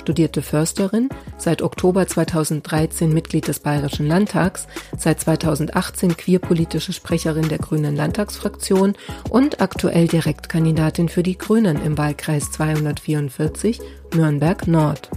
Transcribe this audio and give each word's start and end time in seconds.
studierte 0.00 0.42
Försterin, 0.42 1.08
seit 1.38 1.62
Oktober 1.62 2.06
2013 2.06 3.12
Mitglied 3.12 3.46
des 3.46 3.60
Bayerischen 3.60 4.08
Landtags, 4.08 4.66
seit 4.98 5.20
2018 5.20 6.16
queerpolitische 6.16 6.92
Sprecherin 6.92 7.48
der 7.48 7.58
Grünen 7.58 7.94
Landtagsfraktion 7.94 8.94
und 9.28 9.60
aktuell 9.60 10.08
Direktkandidatin 10.08 11.08
für 11.08 11.22
die 11.22 11.38
Grünen 11.38 11.80
im 11.84 11.96
Wahlkreis 11.96 12.50
244 12.50 13.80
Nürnberg 14.14 14.66
Nord. 14.66 15.10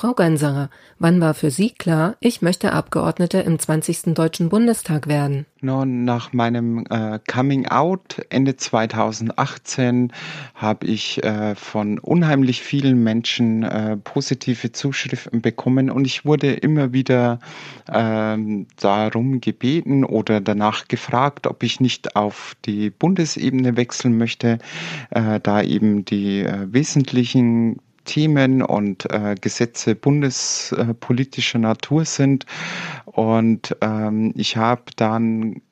Frau 0.00 0.14
Ganserer, 0.14 0.70
wann 0.98 1.20
war 1.20 1.34
für 1.34 1.50
Sie 1.50 1.72
klar, 1.72 2.16
ich 2.20 2.40
möchte 2.40 2.72
Abgeordnete 2.72 3.40
im 3.40 3.58
20. 3.58 4.14
Deutschen 4.14 4.48
Bundestag 4.48 5.08
werden? 5.08 5.44
Nun, 5.60 6.04
nach 6.04 6.32
meinem 6.32 6.86
äh, 6.88 7.18
Coming 7.30 7.66
Out 7.66 8.22
Ende 8.30 8.56
2018 8.56 10.10
habe 10.54 10.86
ich 10.86 11.22
äh, 11.22 11.54
von 11.54 11.98
unheimlich 11.98 12.62
vielen 12.62 13.02
Menschen 13.04 13.62
äh, 13.62 13.98
positive 13.98 14.72
Zuschriften 14.72 15.42
bekommen 15.42 15.90
und 15.90 16.06
ich 16.06 16.24
wurde 16.24 16.50
immer 16.50 16.94
wieder 16.94 17.38
ähm, 17.92 18.68
darum 18.80 19.42
gebeten 19.42 20.04
oder 20.06 20.40
danach 20.40 20.88
gefragt, 20.88 21.46
ob 21.46 21.62
ich 21.62 21.78
nicht 21.78 22.16
auf 22.16 22.56
die 22.64 22.88
Bundesebene 22.88 23.76
wechseln 23.76 24.16
möchte, 24.16 24.60
äh, 25.10 25.40
da 25.40 25.60
eben 25.60 26.06
die 26.06 26.40
äh, 26.40 26.72
wesentlichen 26.72 27.82
Themen 28.04 28.62
und 28.62 29.10
äh, 29.10 29.34
Gesetze 29.40 29.94
bundespolitischer 29.94 31.58
Natur 31.58 32.04
sind. 32.04 32.46
Und 33.04 33.76
ähm, 33.80 34.32
ich 34.36 34.56
habe 34.56 34.84
dann 34.96 35.62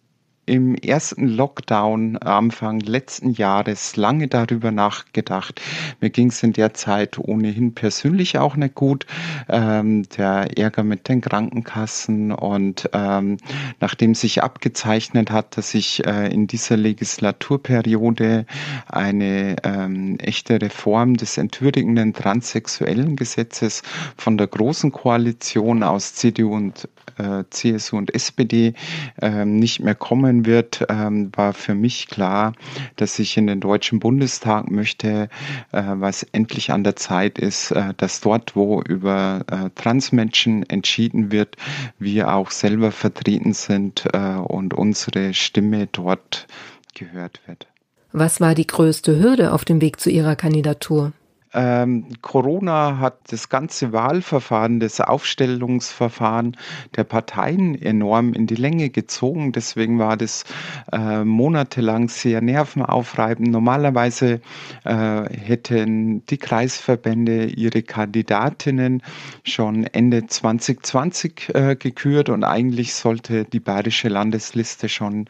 im 0.48 0.74
ersten 0.74 1.28
Lockdown 1.28 2.16
Anfang 2.16 2.80
letzten 2.80 3.30
Jahres 3.30 3.96
lange 3.96 4.28
darüber 4.28 4.70
nachgedacht. 4.70 5.60
Mir 6.00 6.10
ging 6.10 6.28
es 6.28 6.42
in 6.42 6.52
der 6.54 6.74
Zeit 6.74 7.18
ohnehin 7.18 7.74
persönlich 7.74 8.38
auch 8.38 8.56
nicht 8.56 8.74
gut. 8.74 9.06
Ähm, 9.48 10.08
der 10.16 10.58
Ärger 10.58 10.84
mit 10.84 11.08
den 11.08 11.20
Krankenkassen 11.20 12.32
und 12.32 12.88
ähm, 12.92 13.36
nachdem 13.80 14.14
sich 14.14 14.42
abgezeichnet 14.42 15.30
hat, 15.30 15.56
dass 15.56 15.74
ich 15.74 16.04
äh, 16.06 16.32
in 16.32 16.46
dieser 16.46 16.76
Legislaturperiode 16.76 18.46
eine 18.88 19.56
ähm, 19.62 20.18
echte 20.18 20.60
Reform 20.60 21.16
des 21.16 21.36
entwürdigenden 21.36 22.14
transsexuellen 22.14 23.16
Gesetzes 23.16 23.82
von 24.16 24.38
der 24.38 24.46
Großen 24.46 24.92
Koalition 24.92 25.82
aus 25.82 26.14
CDU 26.14 26.54
und 26.54 26.88
äh, 27.18 27.44
CSU 27.50 27.96
und 27.96 28.14
SPD 28.14 28.74
äh, 29.20 29.44
nicht 29.44 29.80
mehr 29.80 29.94
kommen 29.94 30.46
wird, 30.46 30.84
ähm, 30.88 31.30
war 31.34 31.52
für 31.52 31.74
mich 31.74 32.08
klar, 32.08 32.52
dass 32.96 33.18
ich 33.18 33.36
in 33.36 33.46
den 33.46 33.60
Deutschen 33.60 34.00
Bundestag 34.00 34.70
möchte, 34.70 35.28
äh, 35.72 35.82
was 35.94 36.22
endlich 36.22 36.70
an 36.70 36.84
der 36.84 36.96
Zeit 36.96 37.38
ist, 37.38 37.70
äh, 37.72 37.94
dass 37.96 38.20
dort, 38.20 38.56
wo 38.56 38.82
über 38.82 39.44
äh, 39.50 39.70
Transmenschen 39.74 40.68
entschieden 40.68 41.32
wird, 41.32 41.56
wir 41.98 42.34
auch 42.34 42.50
selber 42.50 42.92
vertreten 42.92 43.52
sind 43.52 44.04
äh, 44.12 44.36
und 44.36 44.74
unsere 44.74 45.34
Stimme 45.34 45.88
dort 45.90 46.46
gehört 46.94 47.40
wird. 47.46 47.66
Was 48.12 48.40
war 48.40 48.54
die 48.54 48.66
größte 48.66 49.20
Hürde 49.20 49.52
auf 49.52 49.64
dem 49.64 49.80
Weg 49.80 50.00
zu 50.00 50.10
Ihrer 50.10 50.34
Kandidatur? 50.34 51.12
Ähm, 51.54 52.06
Corona 52.20 52.98
hat 52.98 53.18
das 53.30 53.48
ganze 53.48 53.92
Wahlverfahren, 53.92 54.80
das 54.80 55.00
Aufstellungsverfahren 55.00 56.56
der 56.96 57.04
Parteien 57.04 57.80
enorm 57.80 58.34
in 58.34 58.46
die 58.46 58.54
Länge 58.54 58.90
gezogen. 58.90 59.52
Deswegen 59.52 59.98
war 59.98 60.16
das 60.16 60.44
äh, 60.92 61.24
monatelang 61.24 62.08
sehr 62.08 62.40
nervenaufreibend. 62.42 63.48
Normalerweise 63.48 64.40
äh, 64.84 65.24
hätten 65.34 66.24
die 66.26 66.38
Kreisverbände 66.38 67.46
ihre 67.46 67.82
Kandidatinnen 67.82 69.02
schon 69.44 69.84
Ende 69.84 70.26
2020 70.26 71.54
äh, 71.54 71.76
gekürt 71.76 72.28
und 72.28 72.44
eigentlich 72.44 72.94
sollte 72.94 73.44
die 73.44 73.60
bayerische 73.60 74.08
Landesliste 74.08 74.88
schon 74.88 75.26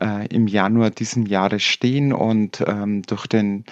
äh, 0.00 0.26
im 0.28 0.46
Januar 0.46 0.90
diesen 0.90 1.26
Jahres 1.26 1.62
stehen 1.62 2.12
und 2.12 2.62
ähm, 2.66 3.02
durch 3.02 3.26
den 3.26 3.64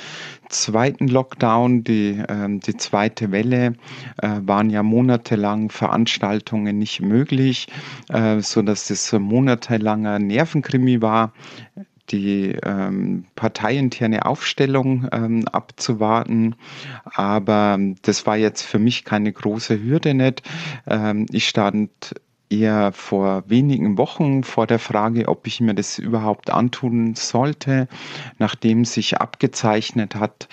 zweiten 0.50 1.08
Lockdown, 1.08 1.84
die, 1.84 2.22
ähm, 2.28 2.60
die 2.60 2.76
zweite 2.76 3.32
Welle, 3.32 3.74
äh, 4.20 4.40
waren 4.42 4.70
ja 4.70 4.82
monatelang 4.82 5.70
Veranstaltungen 5.70 6.78
nicht 6.78 7.00
möglich, 7.00 7.68
äh, 8.08 8.40
so 8.40 8.62
dass 8.62 8.88
das 8.88 9.12
monatelanger 9.12 10.18
Nervenkrimi 10.18 11.00
war 11.00 11.32
die 12.10 12.56
ähm, 12.64 13.24
parteiinterne 13.36 14.26
Aufstellung 14.26 15.08
ähm, 15.12 15.46
abzuwarten. 15.48 16.56
Aber 17.04 17.78
das 18.02 18.26
war 18.26 18.36
jetzt 18.36 18.62
für 18.62 18.78
mich 18.78 19.04
keine 19.04 19.32
große 19.32 19.82
Hürde 19.82 20.14
nicht. 20.14 20.42
Ähm, 20.86 21.26
ich 21.30 21.48
stand 21.48 21.90
eher 22.50 22.92
vor 22.92 23.44
wenigen 23.46 23.96
Wochen 23.96 24.42
vor 24.42 24.66
der 24.66 24.78
Frage, 24.78 25.28
ob 25.28 25.46
ich 25.46 25.60
mir 25.60 25.74
das 25.74 25.98
überhaupt 25.98 26.50
antun 26.50 27.14
sollte, 27.14 27.88
nachdem 28.38 28.84
sich 28.84 29.18
abgezeichnet 29.18 30.16
hat, 30.16 30.48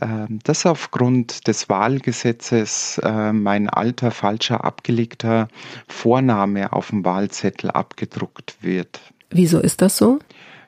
ähm, 0.00 0.40
dass 0.42 0.66
aufgrund 0.66 1.46
des 1.46 1.68
Wahlgesetzes 1.68 2.98
äh, 3.02 3.32
mein 3.32 3.70
alter 3.70 4.10
falscher 4.10 4.64
abgelegter 4.64 5.48
Vorname 5.88 6.72
auf 6.72 6.90
dem 6.90 7.04
Wahlzettel 7.04 7.70
abgedruckt 7.70 8.56
wird. 8.60 9.00
Wieso 9.30 9.60
ist 9.60 9.80
das 9.82 9.96
so? 9.96 10.18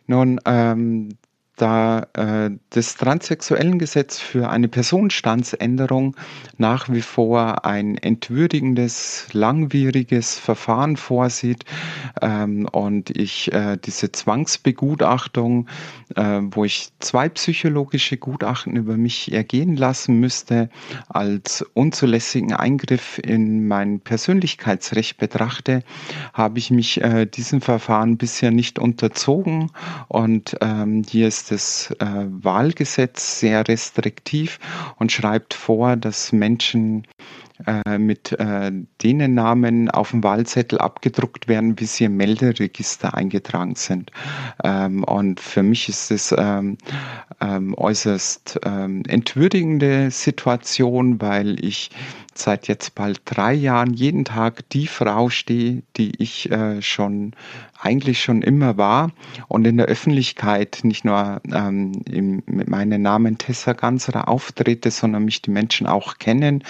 Nun, 0.07 0.41
ähm, 0.47 1.11
da 1.59 2.07
äh, 2.15 2.51
das 2.71 2.97
Transsexuellengesetz 2.97 4.19
für 4.19 4.49
eine 4.49 4.69
Personenstandsänderung 4.69 6.17
nach 6.57 6.89
wie 6.89 7.03
vor 7.03 7.65
ein 7.65 7.97
entwürdigendes, 7.99 9.27
langwieriges 9.33 10.39
Verfahren 10.39 10.97
vorsieht. 10.97 11.65
Ähm, 12.23 12.67
und 12.71 13.11
ich 13.11 13.53
äh, 13.53 13.77
diese 13.77 14.13
Zwangsbegutachtung, 14.13 15.69
äh, 16.15 16.41
wo 16.43 16.65
ich 16.65 16.91
zwei 17.01 17.29
psychologische 17.29 18.17
Gutachten 18.17 18.77
über 18.77 18.97
mich 18.97 19.33
ergehen 19.33 19.77
lassen 19.77 20.21
müsste, 20.21 20.71
als 21.09 21.65
unzulässigen 21.75 22.53
Eingriff 22.53 23.19
in 23.19 23.67
mein 23.67 24.01
Persönlichkeitsrecht 24.01 25.19
betrachte, 25.19 25.83
habe 26.33 26.59
ich 26.59 26.71
mich 26.71 27.03
äh, 27.03 27.27
diesem 27.27 27.61
Verfahren 27.61 28.17
bisher 28.17 28.53
nicht 28.53 28.79
unterzogen. 28.79 29.73
Und 30.07 30.57
ähm, 30.61 31.03
hier 31.09 31.27
ist 31.27 31.48
das 31.49 31.91
äh, 31.99 32.05
Wahlgesetz 32.05 33.41
sehr 33.41 33.67
restriktiv 33.67 34.59
und 34.97 35.13
schreibt 35.13 35.55
vor, 35.55 35.97
dass 35.97 36.33
Menschen 36.33 37.07
äh, 37.67 37.99
mit 37.99 38.33
äh, 38.33 38.71
denen 39.03 39.35
Namen 39.35 39.91
auf 39.91 40.11
dem 40.11 40.23
Wahlzettel 40.23 40.79
abgedruckt 40.79 41.49
werden, 41.49 41.75
bis 41.75 41.97
sie 41.97 42.05
im 42.05 42.17
Melderegister 42.17 43.15
eingetragen 43.15 43.75
sind. 43.75 44.13
Ähm, 44.63 45.03
und 45.05 45.41
für 45.41 45.63
mich 45.63 45.89
ist 45.89 46.11
es 46.11 46.35
ähm, 46.37 46.79
ähm, 47.41 47.75
äußerst 47.75 48.61
ähm, 48.65 49.03
entwürdigende 49.09 50.11
Situation, 50.11 51.21
weil 51.21 51.65
ich 51.65 51.91
seit 52.39 52.69
jetzt 52.69 52.95
bald 52.95 53.21
drei 53.25 53.53
Jahren 53.53 53.93
jeden 53.93 54.25
Tag 54.25 54.69
die 54.71 54.87
Frau 54.87 55.29
stehe, 55.29 55.83
die 55.97 56.13
ich 56.23 56.51
äh, 56.51 56.81
schon 56.83 57.33
eigentlich 57.81 58.21
schon 58.21 58.43
immer 58.43 58.77
war 58.77 59.13
und 59.47 59.67
in 59.67 59.77
der 59.77 59.87
Öffentlichkeit 59.87 60.81
nicht 60.83 61.05
nur 61.05 61.41
ähm, 61.53 61.93
im, 62.09 62.43
mit 62.47 62.69
meinem 62.69 63.03
Namen 63.03 63.39
Tessa 63.39 63.73
Ganserer 63.73 64.29
auftrete, 64.29 64.91
sondern 64.91 65.25
mich 65.25 65.43
die 65.43 65.51
Menschen 65.51 65.87
auch 65.87 66.19
kennen, 66.19 66.65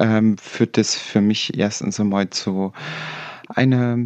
ähm, 0.00 0.25
führt 0.36 0.76
das 0.76 0.94
für 0.94 1.20
mich 1.20 1.56
erstens 1.56 2.00
einmal 2.00 2.30
zu 2.30 2.72
einer 3.48 3.98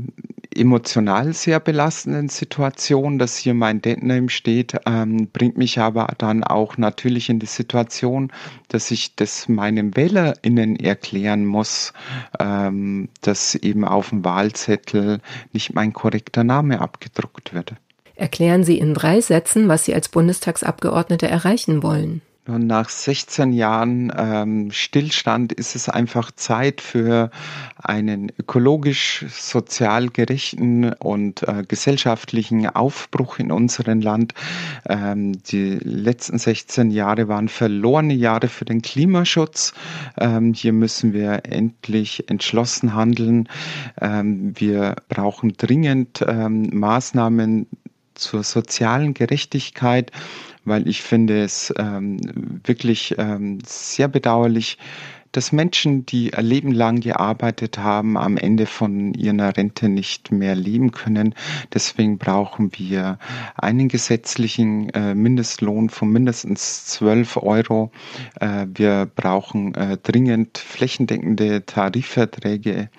emotional 0.55 1.33
sehr 1.33 1.61
belastenden 1.61 2.29
Situation, 2.29 3.19
dass 3.19 3.37
hier 3.37 3.55
mein 3.55 3.81
Deadname 3.81 4.29
steht, 4.29 4.77
ähm, 4.87 5.29
bringt 5.33 5.57
mich 5.57 5.79
aber 5.79 6.09
dann 6.19 6.45
auch 6.45 6.77
natürlich 6.77 7.29
in 7.31 7.39
die 7.39 7.47
Situation, 7.47 8.33
dass 8.69 8.91
ich 8.91 9.15
das 9.17 9.49
meinen 9.49 9.97
WählerInnen 9.97 10.77
erklären 10.77 11.47
muss, 11.47 11.93
ähm, 12.39 13.09
dass 13.23 13.55
eben 13.55 13.85
auf 13.85 14.11
dem 14.11 14.25
Wahlzettel 14.25 15.21
nicht 15.53 15.75
mein 15.75 15.93
korrekter 15.93 16.45
Name 16.45 16.81
abgedruckt 16.81 17.55
wird. 17.55 17.75
Erklären 18.17 18.65
Sie 18.65 18.79
in 18.79 18.93
drei 18.93 19.21
Sätzen, 19.21 19.69
was 19.69 19.85
Sie 19.85 19.95
als 19.95 20.09
Bundestagsabgeordnete 20.11 21.27
erreichen 21.29 21.83
wollen. 21.83 22.21
Und 22.47 22.67
nach 22.67 22.89
16 22.89 23.53
Jahren 23.53 24.11
ähm, 24.17 24.71
Stillstand 24.71 25.53
ist 25.53 25.77
es 25.77 25.91
einfach 25.91 26.33
Zeit 26.33 26.81
für 26.81 27.31
einen 27.77 28.33
ökologisch, 28.39 29.27
sozial 29.29 30.09
gerechten 30.09 30.93
und 30.95 31.43
äh, 31.43 31.65
gesellschaftlichen 31.69 32.67
Aufbruch 32.67 33.39
in 33.39 33.53
unserem 33.53 34.01
Land. 34.01 34.33
Ähm, 34.89 35.43
die 35.45 35.79
letzten 35.83 36.39
16 36.39 36.91
Jahre 36.91 37.29
waren 37.29 37.49
verlorene 37.49 38.15
Jahre 38.15 38.49
für 38.49 38.65
den 38.65 38.81
Klimaschutz. 38.81 39.75
Ähm, 40.19 40.55
hier 40.55 40.73
müssen 40.73 41.13
wir 41.13 41.43
endlich 41.45 42.29
entschlossen 42.31 42.95
handeln. 42.95 43.51
Ähm, 44.01 44.55
wir 44.59 44.97
brauchen 45.11 45.53
dringend 45.59 46.25
ähm, 46.27 46.71
Maßnahmen 46.73 47.67
zur 48.15 48.45
sozialen 48.45 49.15
Gerechtigkeit 49.15 50.11
weil 50.65 50.89
ich 50.89 51.03
finde 51.03 51.43
es 51.43 51.73
ähm, 51.79 52.19
wirklich 52.65 53.15
ähm, 53.19 53.59
sehr 53.67 54.09
bedauerlich, 54.09 54.79
dass 55.33 55.53
Menschen, 55.53 56.07
die 56.07 56.35
ein 56.35 56.45
Leben 56.45 56.73
lang 56.73 57.01
gearbeitet 57.01 57.79
haben, 57.79 58.17
am 58.17 58.37
Ende 58.37 58.67
von 58.67 59.15
ihrer 59.15 59.57
Rente 59.57 59.89
nicht 59.89 60.33
mehr 60.33 60.55
leben 60.55 60.91
können. 60.91 61.35
Deswegen 61.73 62.19
brauchen 62.19 62.71
wir 62.77 63.19
einen 63.57 63.89
gesetzlichen 63.89 64.91
äh, 64.91 65.15
Mindestlohn 65.15 65.89
von 65.91 66.11
mindestens 66.11 66.87
12 66.87 67.37
Euro. 67.39 67.93
Äh, 68.41 68.67
wir 68.75 69.09
brauchen 69.15 69.75
äh, 69.75 69.99
dringend 69.99 70.59
flächendeckende 70.59 71.65
Tarifverträge 71.65 72.91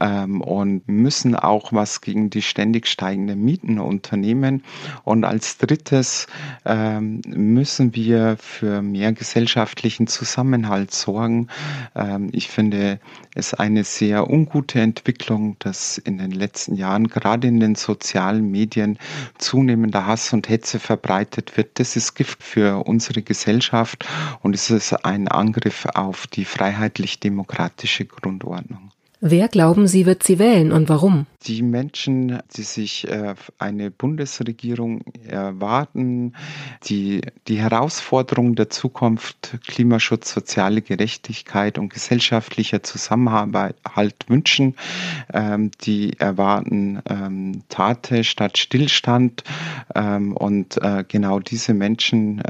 ähm, 0.00 0.40
und 0.40 0.88
müssen 0.88 1.34
auch 1.36 1.72
was 1.72 2.00
gegen 2.00 2.30
die 2.30 2.42
ständig 2.42 2.86
steigenden 2.86 3.44
Mieten 3.44 3.78
unternehmen. 3.78 4.62
Und 5.02 5.24
als 5.24 5.58
drittes 5.58 6.26
ähm, 6.64 7.20
müssen 7.26 7.94
wir 7.94 8.36
für 8.38 8.82
mehr 8.82 9.12
gesellschaftlichen 9.12 10.06
Zusammenhalt 10.06 10.92
sorgen. 10.92 11.48
Ähm, 11.94 12.30
ich 12.32 12.48
finde 12.48 13.00
es 13.34 13.54
eine 13.54 13.84
sehr 13.84 14.30
ungute 14.30 14.80
Entwicklung, 14.80 15.56
dass 15.58 15.98
in 15.98 16.18
den 16.18 16.30
letzten 16.30 16.74
Jahren 16.74 17.08
gerade 17.08 17.48
in 17.48 17.60
den 17.60 17.74
sozialen 17.74 18.50
Medien 18.50 18.98
zunehmender 19.38 20.06
Hass 20.06 20.32
und 20.32 20.48
Hetze 20.48 20.78
verbreitet 20.78 21.56
wird. 21.56 21.78
Das 21.78 21.96
ist 21.96 22.14
Gift 22.14 22.42
für 22.42 22.86
unsere 22.86 23.22
Gesellschaft 23.22 24.06
und 24.42 24.54
es 24.54 24.70
ist 24.70 24.92
ein 25.04 25.28
Angriff 25.28 25.86
auf 25.94 26.26
die 26.26 26.44
freiheitlich-demokratische 26.44 28.06
Grundordnung. 28.06 28.93
Wer 29.26 29.48
glauben 29.48 29.86
Sie, 29.86 30.04
wird 30.04 30.22
sie 30.22 30.38
wählen 30.38 30.70
und 30.70 30.90
warum? 30.90 31.24
Die 31.46 31.62
Menschen, 31.62 32.40
die 32.54 32.62
sich 32.62 33.08
äh, 33.08 33.34
eine 33.58 33.90
Bundesregierung 33.90 35.00
erwarten, 35.26 36.34
die 36.84 37.22
die 37.48 37.56
Herausforderungen 37.56 38.54
der 38.54 38.68
Zukunft, 38.68 39.56
Klimaschutz, 39.66 40.30
soziale 40.30 40.82
Gerechtigkeit 40.82 41.78
und 41.78 41.88
gesellschaftlicher 41.88 42.82
Zusammenhalt 42.82 43.74
wünschen, 44.28 44.74
ähm, 45.32 45.70
die 45.80 46.20
erwarten 46.20 47.00
ähm, 47.08 47.62
Tate 47.70 48.24
statt 48.24 48.58
Stillstand 48.58 49.42
ähm, 49.94 50.36
und 50.36 50.76
äh, 50.82 51.02
genau 51.08 51.40
diese 51.40 51.72
Menschen 51.72 52.42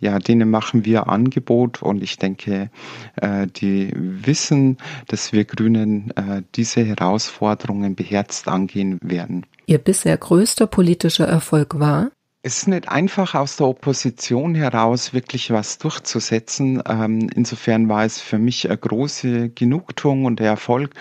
ja, 0.00 0.18
denen 0.18 0.50
machen 0.50 0.84
wir 0.84 1.08
Angebot 1.08 1.82
und 1.82 2.02
ich 2.02 2.18
denke, 2.18 2.70
äh, 3.16 3.46
die 3.46 3.92
wissen, 3.94 4.76
dass 5.08 5.32
wir 5.32 5.44
Grünen 5.86 6.10
äh, 6.16 6.42
diese 6.54 6.84
Herausforderungen 6.84 7.94
beherzt 7.94 8.48
angehen 8.48 8.98
werden. 9.02 9.46
Ihr 9.66 9.78
bisher 9.78 10.16
größter 10.16 10.66
politischer 10.66 11.26
Erfolg 11.26 11.78
war? 11.78 12.10
Es 12.46 12.58
ist 12.58 12.68
nicht 12.68 12.88
einfach 12.88 13.34
aus 13.34 13.56
der 13.56 13.66
Opposition 13.66 14.54
heraus 14.54 15.12
wirklich 15.12 15.50
was 15.50 15.78
durchzusetzen. 15.78 16.80
Ähm, 16.88 17.28
insofern 17.34 17.88
war 17.88 18.04
es 18.04 18.20
für 18.20 18.38
mich 18.38 18.68
eine 18.68 18.78
große 18.78 19.48
Genugtuung 19.48 20.26
und 20.26 20.38
der 20.38 20.50
Erfolg, 20.50 20.94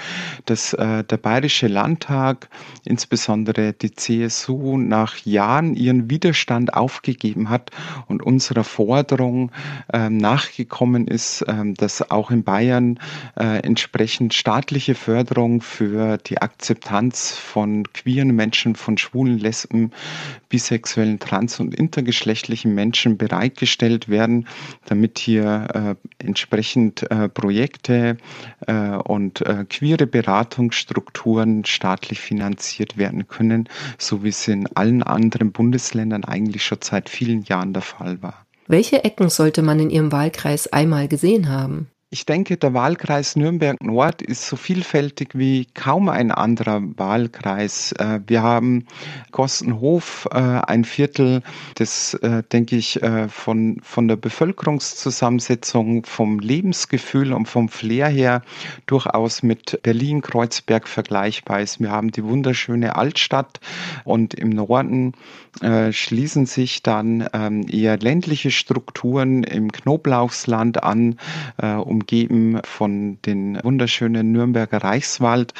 dass 0.46 0.74
äh, 0.74 1.04
der 1.04 1.18
Bayerische 1.18 1.68
Landtag, 1.68 2.50
insbesondere 2.84 3.74
die 3.74 3.94
CSU, 3.94 4.80
nach 4.80 5.18
Jahren 5.18 5.76
ihren 5.76 6.10
Widerstand 6.10 6.74
aufgegeben 6.74 7.52
hat 7.52 7.70
und 8.08 8.24
unserer 8.24 8.64
Forderung 8.64 9.52
ähm, 9.94 10.18
nachgekommen 10.18 11.06
ist, 11.06 11.46
ähm, 11.48 11.76
dass 11.76 12.10
auch 12.10 12.32
in 12.32 12.44
Bayern 12.44 13.00
äh, 13.36 13.60
entsprechend 13.60 14.34
staatliche 14.34 14.96
Förderung 14.96 15.62
für 15.62 16.18
die 16.18 16.40
Akzeptanz 16.40 17.34
von 17.34 17.84
queeren 17.94 18.36
Menschen, 18.36 18.74
von 18.74 18.98
schwulen, 18.98 19.38
lesben, 19.38 19.92
bisexuellen, 20.56 21.20
trans- 21.20 21.60
und 21.60 21.76
intergeschlechtlichen 21.76 22.74
Menschen 22.74 23.18
bereitgestellt 23.18 24.08
werden, 24.08 24.48
damit 24.86 25.20
hier 25.20 25.98
äh, 26.00 26.24
entsprechend 26.26 27.12
äh, 27.12 27.28
Projekte 27.28 28.16
äh, 28.66 28.92
und 28.96 29.42
äh, 29.42 29.66
queere 29.70 30.08
Beratungsstrukturen 30.08 31.66
staatlich 31.66 32.22
finanziert 32.22 32.96
werden 32.98 33.28
können, 33.28 33.68
so 33.98 34.24
wie 34.24 34.30
es 34.30 34.48
in 34.48 34.66
allen 34.78 35.04
anderen 35.04 35.52
Bundesländern 35.52 36.24
eigentlich 36.24 36.64
schon 36.64 36.78
seit 36.80 37.10
vielen 37.10 37.44
Jahren 37.44 37.74
der 37.74 37.82
Fall 37.82 38.24
war. 38.24 38.46
Welche 38.68 39.04
Ecken 39.04 39.28
sollte 39.28 39.62
man 39.62 39.82
in 39.82 39.90
Ihrem 39.90 40.14
Wahlkreis 40.14 40.72
einmal 40.72 41.10
gesehen 41.10 41.50
haben? 41.50 41.90
Ich 42.16 42.26
denke, 42.26 42.56
der 42.56 42.74
Wahlkreis 42.74 43.36
Nürnberg 43.36 43.84
Nord 43.84 44.22
ist 44.22 44.48
so 44.48 44.56
vielfältig 44.56 45.32
wie 45.34 45.68
kaum 45.74 46.08
ein 46.08 46.32
anderer 46.32 46.82
Wahlkreis. 46.96 47.92
Äh, 47.92 48.22
wir 48.26 48.42
haben 48.42 48.86
Gostenhof, 49.34 50.26
äh, 50.32 50.38
ein 50.38 50.86
Viertel, 50.86 51.42
das, 51.76 52.14
äh, 52.14 52.42
denke 52.44 52.78
ich, 52.78 53.02
von, 53.28 53.82
von 53.84 54.08
der 54.08 54.16
Bevölkerungszusammensetzung, 54.16 56.06
vom 56.06 56.40
Lebensgefühl 56.40 57.34
und 57.34 57.50
vom 57.50 57.68
Flair 57.68 58.08
her 58.08 58.44
durchaus 58.86 59.44
mit 59.44 59.82
Berlin-Kreuzberg 59.84 60.88
vergleichbar 60.88 61.60
ist. 61.60 61.82
Wir 61.82 61.92
haben 61.92 62.12
die 62.12 62.24
wunderschöne 62.24 62.96
Altstadt 62.96 63.60
und 64.06 64.34
im 64.34 64.52
Norden 64.52 65.12
schließen 65.92 66.46
sich 66.46 66.84
dann 66.84 67.28
ähm, 67.34 67.66
eher 67.70 67.98
ländliche 67.98 68.52
Strukturen 68.52 69.44
im 69.44 69.72
Knoblauchsland 69.72 70.84
an, 70.84 71.18
um 71.62 72.05
umgeben 72.06 72.60
von 72.64 73.20
den 73.24 73.60
wunderschönen 73.64 74.32
Nürnberger 74.32 74.84
Reichswald. 74.84 75.54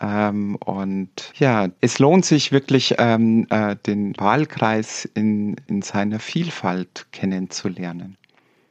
Ähm, 0.00 0.56
und 0.56 1.32
ja, 1.36 1.68
es 1.80 2.00
lohnt 2.00 2.24
sich 2.24 2.50
wirklich, 2.50 2.96
ähm, 2.98 3.46
äh, 3.50 3.76
den 3.86 4.14
Wahlkreis 4.18 5.08
in, 5.14 5.56
in 5.68 5.82
seiner 5.82 6.18
Vielfalt 6.18 7.06
kennenzulernen. 7.12 8.16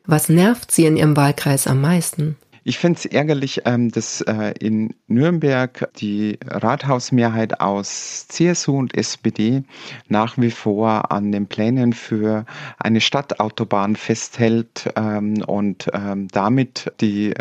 Was 0.06 0.28
nervt 0.28 0.72
Sie 0.72 0.86
in 0.86 0.98
Ihrem 0.98 1.16
Wahlkreis 1.16 1.66
am 1.66 1.80
meisten? 1.80 2.36
Ich 2.66 2.78
finde 2.78 2.98
es 2.98 3.06
ärgerlich, 3.06 3.62
ähm, 3.66 3.90
dass 3.90 4.22
äh, 4.22 4.54
in 4.60 4.94
Nürnberg 5.08 5.90
die 5.98 6.40
Rathausmehrheit 6.46 7.60
aus 7.60 8.28
CSU 8.30 8.78
und 8.78 8.96
SPD 8.96 9.64
nach 10.08 10.38
wie 10.38 10.52
vor 10.52 11.12
an 11.12 11.34
den 11.34 11.48
Plänen 11.48 11.92
für 11.92 12.46
eine 12.80 13.02
Stadtautobahn 13.02 13.98
festhält 13.98 14.90
ähm, 14.96 15.44
und 15.46 15.90
ähm, 15.94 16.28
damit 16.32 16.92
die 17.02 17.34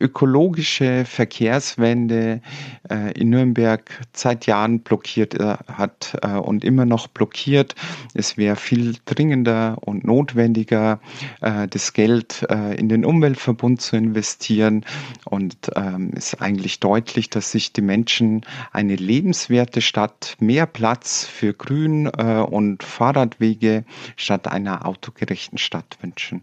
ökologische 0.00 1.04
Verkehrswende 1.04 2.40
äh, 2.90 3.12
in 3.12 3.30
Nürnberg 3.30 3.82
seit 4.12 4.46
Jahren 4.46 4.80
blockiert 4.80 5.34
äh, 5.34 5.56
hat 5.72 6.16
und 6.42 6.64
immer 6.64 6.84
noch 6.84 7.06
blockiert. 7.08 7.74
Es 8.14 8.36
wäre 8.36 8.56
viel 8.56 8.96
dringender 9.04 9.76
und 9.80 10.04
notwendiger, 10.04 11.00
das 11.40 11.92
Geld 11.92 12.46
in 12.76 12.88
den 12.88 13.04
Umweltverbund 13.04 13.80
zu 13.80 13.96
investieren 13.96 14.25
investieren. 14.26 14.84
Und 15.24 15.70
ähm, 15.76 16.10
ist 16.14 16.40
eigentlich 16.40 16.80
deutlich, 16.80 17.30
dass 17.30 17.50
sich 17.50 17.72
die 17.72 17.82
Menschen 17.82 18.42
eine 18.72 18.96
lebenswerte 18.96 19.80
Stadt, 19.80 20.36
mehr 20.40 20.66
Platz 20.66 21.24
für 21.24 21.54
Grün 21.54 22.06
äh, 22.06 22.40
und 22.40 22.82
Fahrradwege 22.82 23.84
statt 24.16 24.48
einer 24.48 24.86
autogerechten 24.86 25.58
Stadt 25.58 25.98
wünschen. 26.00 26.42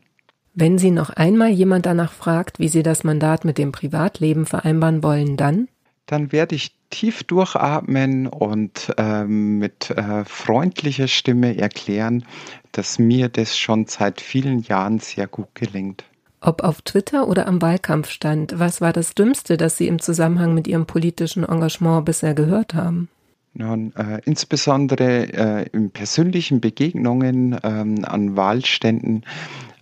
Wenn 0.55 0.77
Sie 0.77 0.91
noch 0.91 1.09
einmal 1.09 1.49
jemand 1.49 1.85
danach 1.85 2.13
fragt, 2.13 2.59
wie 2.59 2.67
Sie 2.67 2.83
das 2.83 3.03
Mandat 3.03 3.43
mit 3.43 3.57
dem 3.57 3.71
Privatleben 3.71 4.45
vereinbaren 4.45 5.01
wollen, 5.01 5.35
dann? 5.35 5.67
Dann 6.05 6.31
werde 6.31 6.55
ich 6.55 6.75
tief 6.89 7.23
durchatmen 7.23 8.27
und 8.27 8.93
ähm, 8.97 9.57
mit 9.57 9.89
äh, 9.89 10.23
freundlicher 10.25 11.07
Stimme 11.07 11.57
erklären, 11.57 12.23
dass 12.71 12.99
mir 12.99 13.29
das 13.29 13.57
schon 13.57 13.87
seit 13.87 14.21
vielen 14.21 14.61
Jahren 14.61 14.99
sehr 14.99 15.27
gut 15.27 15.55
gelingt. 15.55 16.03
Ob 16.45 16.61
auf 16.61 16.81
Twitter 16.81 17.29
oder 17.29 17.47
am 17.47 17.61
Wahlkampfstand, 17.61 18.59
was 18.59 18.81
war 18.81 18.91
das 18.91 19.15
Dümmste, 19.15 19.55
das 19.55 19.77
Sie 19.77 19.87
im 19.87 19.99
Zusammenhang 19.99 20.53
mit 20.53 20.67
Ihrem 20.67 20.85
politischen 20.85 21.45
Engagement 21.45 22.03
bisher 22.03 22.33
gehört 22.33 22.73
haben? 22.73 23.07
Nun, 23.53 23.95
äh, 23.95 24.19
insbesondere 24.25 25.31
äh, 25.31 25.69
in 25.71 25.91
persönlichen 25.91 26.59
Begegnungen 26.59 27.57
ähm, 27.63 28.03
an 28.03 28.35
Wahlständen 28.35 29.23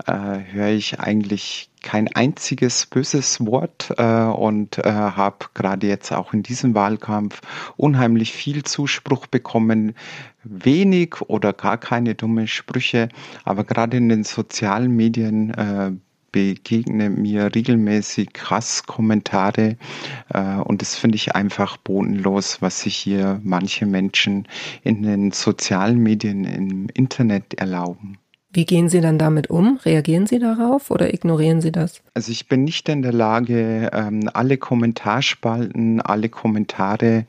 äh, 0.06 0.12
höre 0.52 0.70
ich 0.70 1.00
eigentlich 1.00 1.70
kein 1.82 2.14
einziges 2.14 2.86
böses 2.86 3.44
Wort 3.44 3.94
äh, 3.98 4.26
und 4.26 4.78
äh, 4.78 4.84
habe 4.92 5.46
gerade 5.56 5.88
jetzt 5.88 6.12
auch 6.12 6.32
in 6.32 6.44
diesem 6.44 6.76
Wahlkampf 6.76 7.42
unheimlich 7.76 8.34
viel 8.34 8.64
Zuspruch 8.64 9.26
bekommen. 9.26 9.96
Wenig 10.44 11.22
oder 11.22 11.54
gar 11.54 11.78
keine 11.80 12.14
dumme 12.14 12.48
Sprüche, 12.48 13.10
aber 13.46 13.64
gerade 13.64 13.98
in 13.98 14.10
den 14.10 14.24
sozialen 14.24 14.96
Medien 14.96 15.54
äh, 15.54 15.92
begegnen 16.32 17.22
mir 17.22 17.54
regelmäßig 17.54 18.30
Hasskommentare 18.50 19.78
äh, 20.34 20.56
und 20.58 20.82
das 20.82 20.96
finde 20.96 21.16
ich 21.16 21.36
einfach 21.36 21.78
bodenlos, 21.78 22.62
was 22.62 22.82
sich 22.82 22.96
hier 22.96 23.40
manche 23.44 23.86
Menschen 23.86 24.48
in 24.84 25.04
den 25.04 25.32
sozialen 25.32 26.00
Medien 26.00 26.46
im 26.46 26.88
Internet 26.94 27.56
erlauben. 27.56 28.18
Wie 28.54 28.66
gehen 28.66 28.90
Sie 28.90 29.00
dann 29.00 29.18
damit 29.18 29.50
um? 29.50 29.80
Reagieren 29.86 30.28
Sie 30.28 30.38
darauf 30.38 30.92
oder 30.92 31.14
ignorieren 31.14 31.62
Sie 31.62 31.72
das? 31.72 32.02
Also 32.14 32.34
ich 32.34 32.50
bin 32.50 32.66
nicht 32.66 32.90
in 32.90 33.02
der 33.02 33.14
Lage, 33.14 33.90
ähm, 33.94 34.30
alle 34.34 34.58
Kommentarspalten, 34.58 36.02
alle 36.02 36.28
Kommentare 36.28 37.26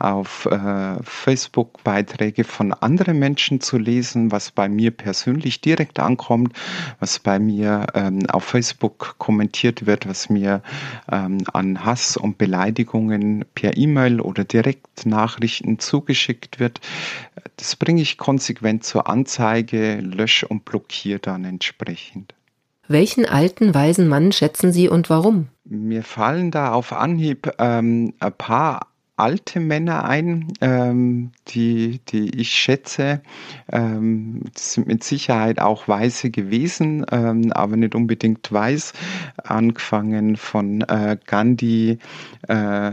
auf 0.00 0.46
äh, 0.46 0.96
Facebook-Beiträge 1.04 2.42
von 2.42 2.72
anderen 2.72 3.20
Menschen 3.20 3.60
zu 3.60 3.78
lesen, 3.78 4.32
was 4.32 4.50
bei 4.50 4.68
mir 4.68 4.90
persönlich 4.90 5.60
direkt 5.60 6.00
ankommt, 6.00 6.52
was 6.98 7.20
bei 7.20 7.38
mir 7.38 7.86
ähm, 7.94 8.26
auf 8.28 8.42
Facebook 8.42 9.14
kommentiert 9.18 9.86
wird, 9.86 10.08
was 10.08 10.28
mir 10.28 10.60
ähm, 11.12 11.38
an 11.52 11.84
Hass 11.84 12.16
und 12.16 12.36
Beleidigungen 12.36 13.44
per 13.54 13.76
E-Mail 13.76 14.20
oder 14.20 14.42
Direktnachrichten 14.42 15.78
zugeschickt 15.78 16.58
wird. 16.58 16.80
Das 17.56 17.76
bringe 17.76 18.02
ich 18.02 18.18
konsequent 18.18 18.82
zur 18.82 19.08
Anzeige, 19.08 20.00
lösche 20.00 20.48
und 20.48 20.63
blockiere 20.64 21.18
dann 21.18 21.44
entsprechend. 21.44 22.34
Welchen 22.86 23.24
alten, 23.26 23.74
weisen 23.74 24.08
Mann 24.08 24.32
schätzen 24.32 24.72
Sie 24.72 24.88
und 24.88 25.08
warum? 25.08 25.48
Mir 25.64 26.02
fallen 26.02 26.50
da 26.50 26.72
auf 26.72 26.92
Anhieb 26.92 27.50
ähm, 27.58 28.14
ein 28.20 28.32
paar 28.32 28.88
alte 29.16 29.60
Männer 29.60 30.04
ein, 30.04 30.52
ähm, 30.60 31.30
die, 31.48 32.00
die 32.08 32.40
ich 32.40 32.50
schätze. 32.50 33.22
Ähm, 33.70 34.42
sind 34.56 34.86
mit 34.88 35.04
Sicherheit 35.04 35.60
auch 35.60 35.86
Weiße 35.86 36.30
gewesen, 36.30 37.06
ähm, 37.12 37.52
aber 37.52 37.76
nicht 37.76 37.94
unbedingt 37.94 38.50
weiß. 38.50 38.92
Angefangen 39.44 40.36
von 40.36 40.80
äh, 40.82 41.16
Gandhi, 41.26 41.98
äh, 42.48 42.92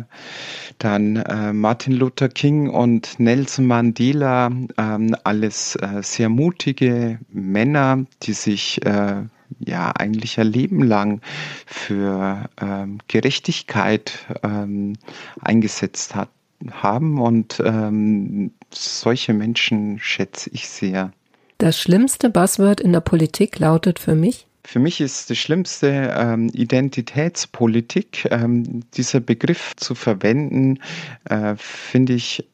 dann 0.77 1.15
äh, 1.15 1.53
Martin 1.53 1.93
Luther 1.93 2.29
King 2.29 2.69
und 2.69 3.19
Nelson 3.19 3.65
Mandela. 3.65 4.51
Ähm, 4.77 5.15
alles 5.23 5.75
äh, 5.77 6.01
sehr 6.03 6.29
mutige 6.29 7.19
Männer, 7.31 8.05
die 8.23 8.33
sich 8.33 8.85
äh, 8.85 9.23
ja 9.59 9.91
eigentlich 9.91 10.39
ein 10.39 10.47
Leben 10.47 10.83
lang 10.83 11.21
für 11.65 12.49
ähm, 12.59 12.99
Gerechtigkeit 13.07 14.13
ähm, 14.43 14.93
eingesetzt 15.41 16.15
hat, 16.15 16.29
haben 16.71 17.19
und 17.19 17.61
ähm, 17.65 18.51
solche 18.71 19.33
Menschen 19.33 19.99
schätze 19.99 20.49
ich 20.53 20.69
sehr. 20.69 21.11
Das 21.57 21.79
schlimmste 21.79 22.29
Buzzword 22.29 22.81
in 22.81 22.91
der 22.91 23.01
Politik 23.01 23.59
lautet 23.59 23.99
für 23.99 24.15
mich? 24.15 24.47
Für 24.63 24.79
mich 24.79 25.01
ist 25.01 25.29
das 25.29 25.37
Schlimmste 25.37 26.13
ähm, 26.15 26.49
Identitätspolitik. 26.53 28.27
Ähm, 28.31 28.83
dieser 28.93 29.19
Begriff 29.19 29.75
zu 29.75 29.95
verwenden, 29.95 30.79
äh, 31.25 31.55
finde 31.57 32.13
ich 32.13 32.47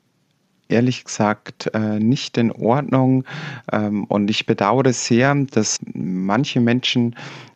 ehrlich 0.70 1.06
gesagt 1.06 1.72
äh, 1.74 2.00
nicht 2.00 2.38
in 2.38 2.52
Ordnung. 2.52 3.24
Ähm, 3.72 4.06
und 4.06 4.30
ich 4.30 4.46
bedauere 4.46 4.94
sehr, 4.94 5.34
dass 5.36 5.80
manche 5.94 6.60
Menschen 6.60 7.16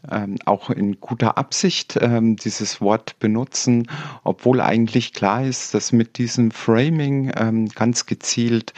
ähm, 0.09 0.37
auch 0.45 0.71
in 0.71 0.99
guter 0.99 1.37
Absicht 1.37 1.99
ähm, 2.01 2.35
dieses 2.35 2.81
Wort 2.81 3.19
benutzen, 3.19 3.87
obwohl 4.23 4.59
eigentlich 4.59 5.13
klar 5.13 5.43
ist, 5.45 5.75
dass 5.75 5.91
mit 5.91 6.17
diesem 6.17 6.49
Framing 6.51 7.31
ganz 7.75 8.05
gezielt 8.05 8.73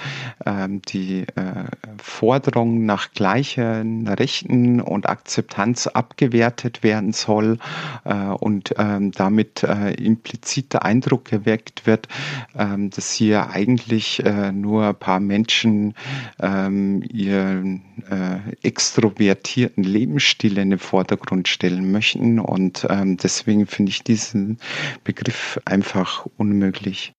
die 0.91 1.21
äh, 1.21 1.65
Forderung 1.97 2.85
nach 2.85 3.11
gleichen 3.11 4.07
Rechten 4.07 4.81
und 4.81 5.07
Akzeptanz 5.07 5.87
abgewertet 5.87 6.83
werden 6.83 7.13
soll 7.13 7.59
äh, 8.03 8.13
und 8.13 8.73
damit 8.77 9.63
implizit 9.63 10.73
der 10.73 10.83
Eindruck 10.83 11.31
erweckt 11.31 11.85
wird, 11.85 12.07
dass 12.53 13.11
hier 13.11 13.49
eigentlich 13.49 14.22
äh, 14.23 14.51
nur 14.51 14.87
ein 14.87 14.95
paar 14.95 15.19
Menschen 15.19 15.93
ihren 16.39 17.81
äh, 18.09 18.39
extrovertierten 18.63 19.83
Lebensstil 19.83 20.57
in 20.57 20.71
den 20.71 20.79
Vordergrund 20.79 21.47
stellen 21.47 21.91
möchten. 21.91 22.39
Und 22.39 22.87
ähm, 22.89 23.17
deswegen 23.17 23.67
finde 23.67 23.91
ich 23.91 24.03
diesen 24.03 24.57
Begriff 25.03 25.59
einfach 25.65 26.25
unmöglich. 26.37 27.13